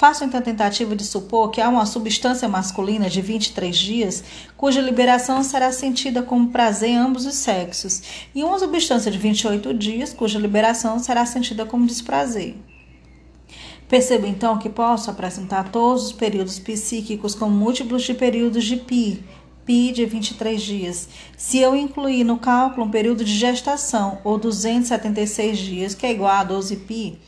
[0.03, 4.25] Faço então a tentativa de supor que há uma substância masculina de 23 dias,
[4.57, 8.03] cuja liberação será sentida como prazer em ambos os sexos,
[8.35, 12.57] e uma substância de 28 dias, cuja liberação será sentida como desprazer.
[13.93, 19.23] Percebo então que posso apresentar todos os períodos psíquicos como múltiplos de períodos de pi,
[19.67, 21.11] pi de 23 dias.
[21.37, 26.31] Se eu incluir no cálculo um período de gestação, ou 276 dias, que é igual
[26.31, 27.21] a 12 pi,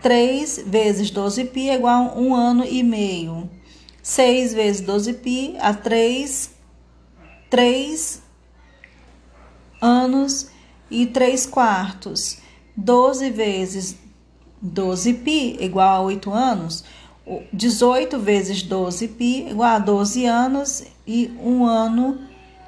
[0.00, 3.50] 3 vezes 12 pi é igual a 1 ano e meio.
[4.02, 6.52] 6 vezes 12 pi a 3,
[7.50, 8.22] 3
[9.78, 10.48] anos
[10.90, 12.38] e 3 quartos.
[12.74, 14.01] 12 vezes
[14.63, 16.83] 12π igual a 8 anos.
[17.51, 22.19] 18 vezes 12π igual a 12 anos e 1 ano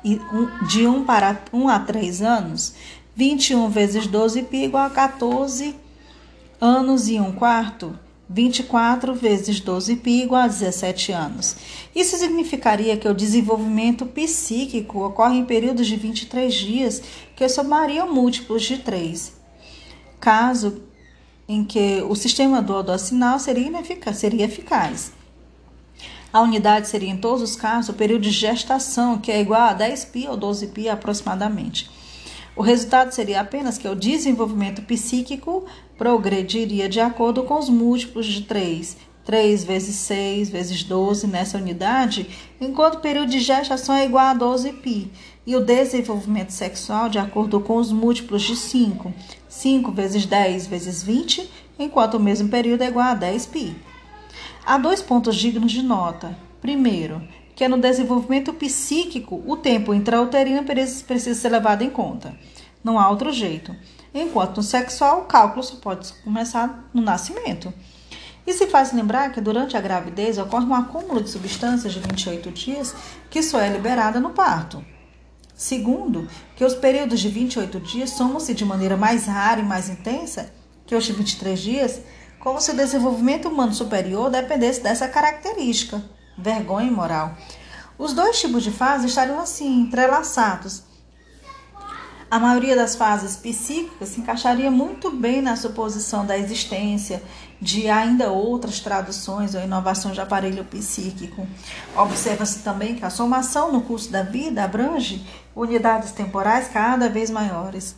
[0.04, 2.74] e um, de 1 para 1 a 3 anos.
[3.16, 5.76] 21 vezes 12π igual a 14
[6.60, 7.98] anos e 1 quarto.
[8.30, 11.56] 24 vezes 12π igual a 17 anos.
[11.96, 17.02] Isso significaria que o desenvolvimento psíquico ocorre em períodos de 23 dias,
[17.36, 19.34] que somariam múltiplos de 3.
[20.20, 20.84] Caso
[21.49, 25.13] em que o sistema do sinal seria ineficaz, seria eficaz.
[26.33, 29.73] A unidade seria, em todos os casos, o período de gestação, que é igual a
[29.73, 31.89] 10 pi ou 12 pi aproximadamente.
[32.57, 35.65] O resultado seria apenas que o desenvolvimento psíquico
[35.97, 42.29] progrediria de acordo com os múltiplos de 3, 3 vezes 6 vezes 12 nessa unidade,
[42.61, 45.11] enquanto o período de gestação é igual a 12 pi,
[45.47, 49.13] e o desenvolvimento sexual de acordo com os múltiplos de 5,
[49.55, 51.49] 5 vezes 10 vezes 20,
[51.79, 53.75] enquanto o mesmo período é igual a 10π.
[54.67, 56.37] Há dois pontos dignos de nota.
[56.61, 57.23] Primeiro,
[57.55, 62.35] que é no desenvolvimento psíquico, o tempo intrauterino precisa ser levado em conta.
[62.83, 63.75] Não há outro jeito.
[64.13, 67.73] Enquanto no sexual, o cálculo só pode começar no nascimento.
[68.45, 72.51] E se faz lembrar que durante a gravidez ocorre um acúmulo de substâncias de 28
[72.51, 72.95] dias
[73.31, 74.85] que só é liberada no parto.
[75.55, 80.53] Segundo, que os períodos de 28 dias somam-se de maneira mais rara e mais intensa
[80.85, 82.01] que os de 23 dias,
[82.41, 86.03] como se o desenvolvimento humano superior dependesse dessa característica
[86.37, 87.37] vergonha e moral.
[87.97, 90.83] Os dois tipos de fases estariam assim, entrelaçados.
[92.31, 97.23] A maioria das fases psíquicas se encaixaria muito bem na suposição da existência
[97.61, 101.47] de ainda outras traduções ou inovações de aparelho psíquico.
[101.97, 105.25] Observa-se também que a somação no curso da vida abrange
[105.55, 107.95] unidades temporais cada vez maiores.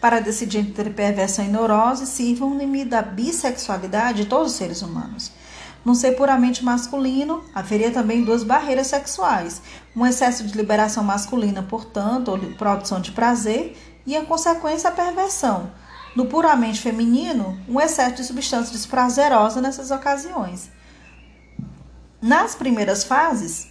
[0.00, 4.82] Para decidir entre perversão e neurose, sirva um limite da bissexualidade de todos os seres
[4.82, 5.32] humanos.
[5.84, 9.62] Num ser puramente masculino, haveria também duas barreiras sexuais:
[9.94, 15.70] um excesso de liberação masculina, portanto, ou produção de prazer, e, em consequência, a perversão.
[16.14, 20.70] No puramente feminino, um excesso de substância desprazerosa nessas ocasiões.
[22.20, 23.68] Nas primeiras fases,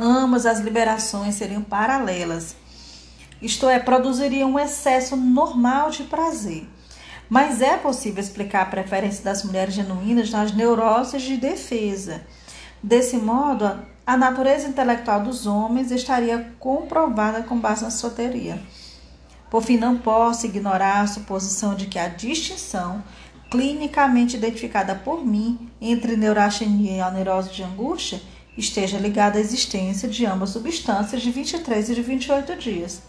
[0.00, 2.56] ambas as liberações seriam paralelas,
[3.42, 6.66] isto é, produziriam um excesso normal de prazer.
[7.28, 12.22] Mas é possível explicar a preferência das mulheres genuínas nas neuroses de defesa.
[12.82, 13.70] Desse modo,
[14.06, 18.60] a natureza intelectual dos homens estaria comprovada com base na soteria.
[19.50, 23.02] Por fim, não posso ignorar a suposição de que a distinção
[23.50, 28.20] clinicamente identificada por mim entre neurastenia e a neurose de angústia
[28.56, 33.02] esteja ligada à existência de ambas substâncias de 23 e de 28 dias.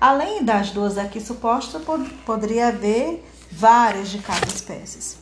[0.00, 1.82] Além das duas aqui supostas,
[2.24, 5.18] poderia haver várias de cada espécie.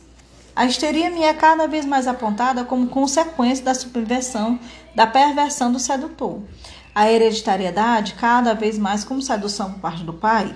[0.55, 4.59] A histeria me é cada vez mais apontada como consequência da subversão,
[4.95, 6.41] da perversão do sedutor.
[6.93, 10.53] A hereditariedade, cada vez mais como sedução por parte do pai.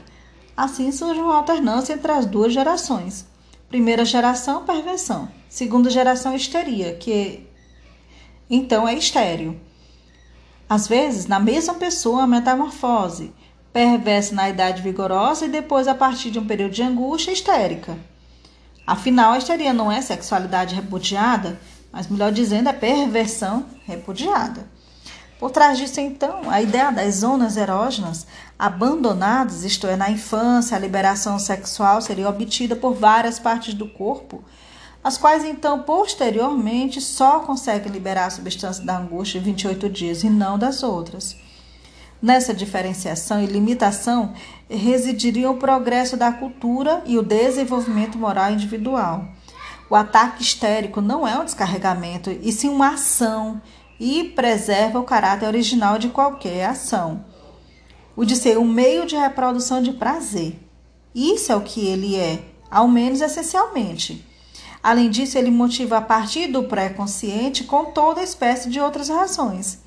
[0.58, 3.26] Assim surge uma alternância entre as duas gerações.
[3.70, 5.30] Primeira geração, perversão.
[5.48, 7.48] Segunda geração, histeria, que
[8.50, 9.60] então é estéreo.
[10.70, 13.34] Às vezes, na mesma pessoa, a metamorfose
[13.72, 17.98] perversa na idade vigorosa e depois a partir de um período de angústia histérica.
[18.86, 21.60] Afinal, a histeria não é sexualidade repudiada,
[21.92, 24.68] mas melhor dizendo, é perversão repudiada.
[25.40, 28.26] Por trás disso, então, a ideia das zonas erógenas
[28.58, 34.44] abandonadas, isto é, na infância, a liberação sexual seria obtida por várias partes do corpo,
[35.04, 40.30] as quais então posteriormente só conseguem liberar a substância da angústia em 28 dias e
[40.30, 41.36] não das outras.
[42.22, 44.34] Nessa diferenciação e limitação
[44.70, 49.26] residiria o progresso da cultura e o desenvolvimento moral individual.
[49.90, 53.62] O ataque histérico não é um descarregamento, e sim uma ação,
[54.00, 57.26] e preserva o caráter original de qualquer ação.
[58.16, 60.58] O de ser um meio de reprodução de prazer.
[61.14, 62.40] Isso é o que ele é,
[62.72, 64.33] ao menos essencialmente.
[64.84, 69.82] Além disso, ele motiva a partir do pré-consciente com toda espécie de outras razões.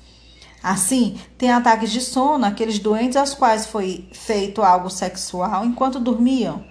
[0.63, 6.65] Assim, tem ataques de sono aqueles doentes aos quais foi feito algo sexual enquanto dormiam.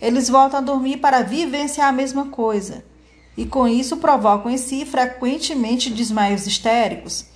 [0.00, 2.82] Eles voltam a dormir para vivenciar a mesma coisa
[3.36, 7.26] e com isso provocam em si frequentemente desmaios histéricos.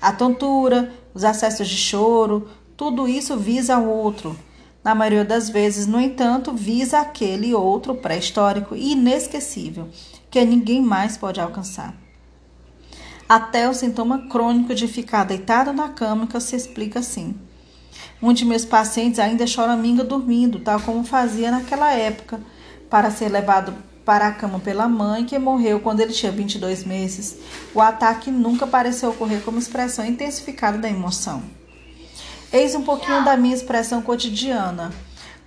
[0.00, 4.36] A tontura, os acessos de choro, tudo isso visa o outro.
[4.82, 9.88] Na maioria das vezes, no entanto, visa aquele outro pré-histórico e inesquecível
[10.30, 11.94] que ninguém mais pode alcançar.
[13.28, 17.34] Até o sintoma crônico de ficar deitado na cama que se explica assim.
[18.22, 22.40] Um de meus pacientes ainda choraminga dormindo, tal como fazia naquela época,
[22.88, 23.74] para ser levado
[24.04, 27.36] para a cama pela mãe, que morreu quando ele tinha 22 meses.
[27.74, 31.59] O ataque nunca pareceu ocorrer como expressão intensificada da emoção.
[32.52, 34.90] Eis um pouquinho da minha expressão cotidiana.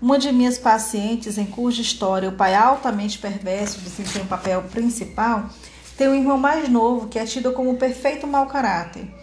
[0.01, 5.49] Uma de minhas pacientes, em cuja história o pai altamente perverso desempenha o papel principal,
[5.97, 9.14] tem um irmão mais novo que é tido como perfeito mau caráter.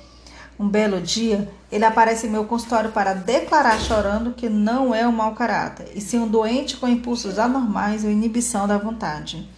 [0.58, 5.12] Um belo dia, ele aparece em meu consultório para declarar chorando que não é um
[5.12, 9.48] mau caráter, e sim um doente com impulsos anormais ou inibição da vontade.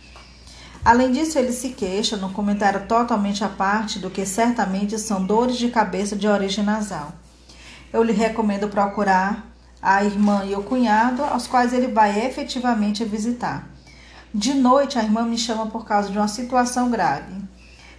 [0.84, 5.58] Além disso, ele se queixa, num comentário totalmente à parte, do que certamente são dores
[5.58, 7.12] de cabeça de origem nasal.
[7.92, 13.68] Eu lhe recomendo procurar a irmã e o cunhado, aos quais ele vai efetivamente visitar.
[14.32, 17.34] De noite, a irmã me chama por causa de uma situação grave.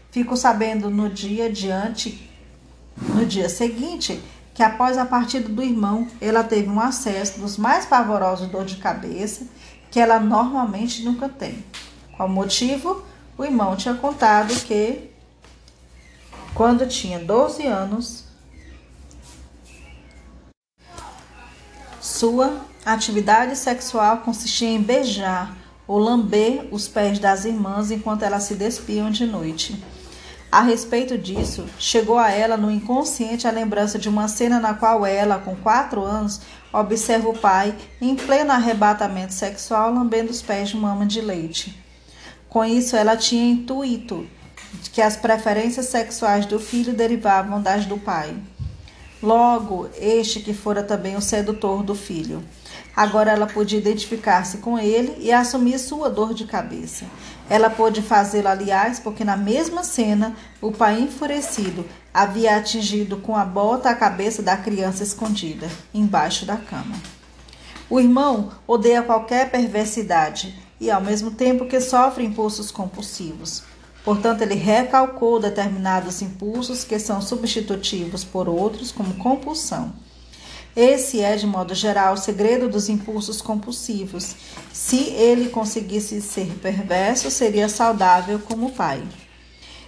[0.10, 2.30] Fico sabendo no dia diante,
[2.98, 4.22] no dia seguinte,
[4.54, 8.78] que após a partida do irmão, ela teve um acesso dos mais pavorosos dor de
[8.78, 9.46] cabeça
[9.92, 11.64] que ela normalmente nunca tem.
[12.16, 13.04] Qual motivo?
[13.38, 15.12] O irmão tinha contado que
[16.54, 18.23] quando tinha 12 anos,
[22.14, 25.58] Sua atividade sexual consistia em beijar
[25.88, 29.84] ou lamber os pés das irmãs enquanto elas se despiam de noite.
[30.52, 35.04] A respeito disso, chegou a ela no inconsciente a lembrança de uma cena na qual
[35.04, 36.42] ela, com quatro anos,
[36.72, 41.84] observa o pai em pleno arrebatamento sexual lambendo os pés de mama de leite.
[42.48, 44.24] Com isso, ela tinha intuito
[44.92, 48.36] que as preferências sexuais do filho derivavam das do pai.
[49.24, 52.44] Logo, este que fora também o sedutor do filho.
[52.94, 57.06] Agora ela podia identificar-se com ele e assumir sua dor de cabeça.
[57.50, 63.46] Ela pôde fazê-lo, aliás, porque na mesma cena o pai enfurecido havia atingido com a
[63.46, 66.96] bota a cabeça da criança escondida embaixo da cama.
[67.90, 73.64] O irmão odeia qualquer perversidade e, ao mesmo tempo que sofre impulsos compulsivos.
[74.04, 79.94] Portanto, ele recalcou determinados impulsos que são substitutivos por outros, como compulsão.
[80.76, 84.36] Esse é, de modo geral, o segredo dos impulsos compulsivos.
[84.74, 89.04] Se ele conseguisse ser perverso, seria saudável como pai.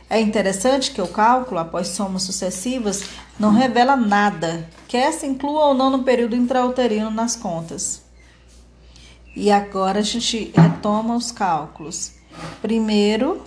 [0.07, 3.03] É interessante que o cálculo, após somas sucessivas,
[3.39, 8.03] não revela nada, quer se inclua ou não no período intrauterino nas contas.
[9.35, 12.13] E agora a gente retoma os cálculos.
[12.61, 13.41] Primeiro,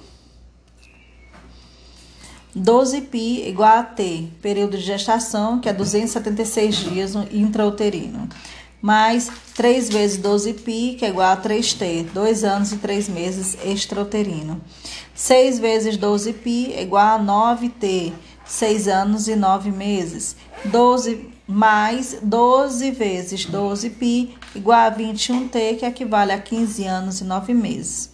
[2.57, 8.29] 12π igual a T, período de gestação, que é 276 dias intrauterino,
[8.81, 14.61] mais 3 vezes 12π, que é igual a 3T, 2 anos e 3 meses extrauterino.
[15.15, 18.11] 6 vezes 12π é igual a 9T,
[18.45, 20.36] 6 anos e 9 meses.
[20.65, 27.53] 12 mais 12 vezes 12π igual a 21T, que equivale a 15 anos e 9
[27.53, 28.11] meses.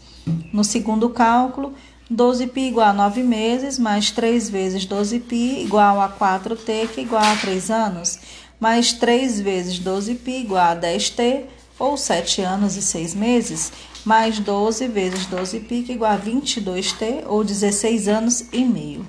[0.53, 1.73] No segundo cálculo,
[2.11, 7.35] 12π igual a 9 meses, mais 3 vezes 12π igual a 4t, que igual a
[7.35, 8.19] 3 anos,
[8.59, 11.43] mais 3 vezes 12π igual a 10t,
[11.77, 13.71] ou 7 anos e 6 meses,
[14.03, 19.05] mais 12 vezes 12π, que igual a 22t, ou 16 anos e meio.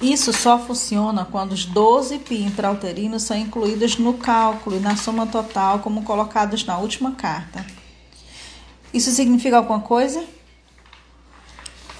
[0.00, 5.26] Isso só funciona quando os 12 π intrauterinos são incluídos no cálculo e na soma
[5.26, 7.64] total, como colocados na última carta.
[8.92, 10.22] Isso significa alguma coisa?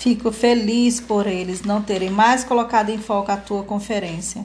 [0.01, 4.43] Fico feliz por eles não terem mais colocado em foco a tua conferência.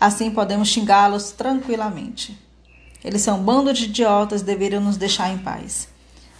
[0.00, 2.42] Assim podemos xingá-los tranquilamente.
[3.04, 5.88] Eles são um bando de idiotas e deveriam nos deixar em paz.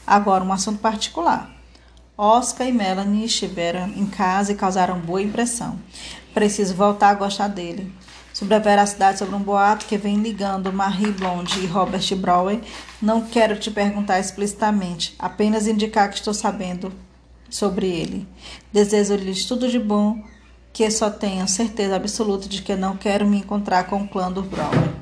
[0.06, 1.54] Agora, um assunto particular.
[2.16, 5.78] Oscar e Melanie estiveram em casa e causaram boa impressão.
[6.32, 7.92] Preciso voltar a gostar dele.
[8.32, 12.60] Sobre a veracidade sobre um boato que vem ligando Marie Blonde e Robert Brower,
[13.00, 16.90] não quero te perguntar explicitamente, apenas indicar que estou sabendo
[17.50, 18.26] sobre ele.
[18.72, 20.22] Desejo-lhes tudo de bom,
[20.72, 24.42] que só tenham certeza absoluta de que não quero me encontrar com o clã do
[24.42, 24.92] Brower.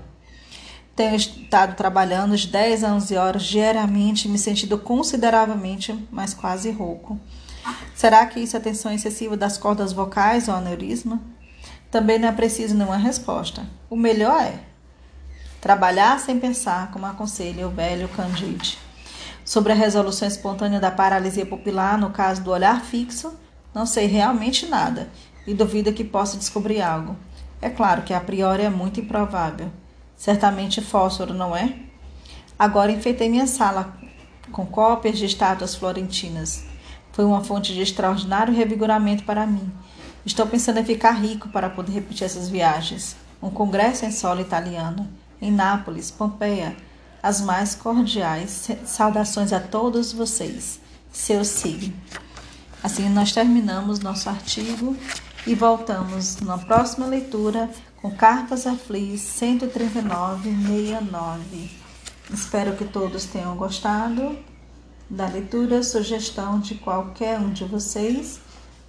[0.94, 7.18] Tenho estado trabalhando os 10 anos e horas diariamente, me sentindo consideravelmente, mas quase rouco.
[7.94, 11.20] Será que isso é tensão excessiva das cordas vocais ou aneurisma?
[11.90, 13.66] Também não é preciso nenhuma resposta.
[13.90, 14.60] O melhor é
[15.60, 18.83] trabalhar sem pensar, como aconselha o velho Candide.
[19.44, 23.34] Sobre a resolução espontânea da paralisia pupilar, no caso do olhar fixo,
[23.74, 25.10] não sei realmente nada
[25.46, 27.16] e duvido que possa descobrir algo.
[27.60, 29.70] É claro que a priori é muito improvável.
[30.16, 31.74] Certamente fósforo, não é?
[32.58, 33.94] Agora enfeitei minha sala
[34.50, 36.64] com cópias de estátuas florentinas.
[37.12, 39.70] Foi uma fonte de extraordinário revigoramento para mim.
[40.24, 43.16] Estou pensando em ficar rico para poder repetir essas viagens.
[43.42, 45.06] um congresso em solo italiano,
[45.40, 46.74] em Nápoles, Pompeia.
[47.24, 50.78] As mais cordiais saudações a todos vocês.
[51.10, 51.96] Seu SIG.
[52.82, 54.94] Assim nós terminamos nosso artigo
[55.46, 61.70] e voltamos na próxima leitura com Carpas Aflis 13969.
[62.30, 64.38] Espero que todos tenham gostado
[65.08, 68.38] da leitura, sugestão de qualquer um de vocês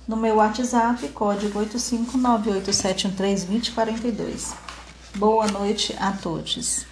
[0.05, 4.53] no meu WhatsApp, código 85987132042.
[5.15, 6.85] Boa noite a todos.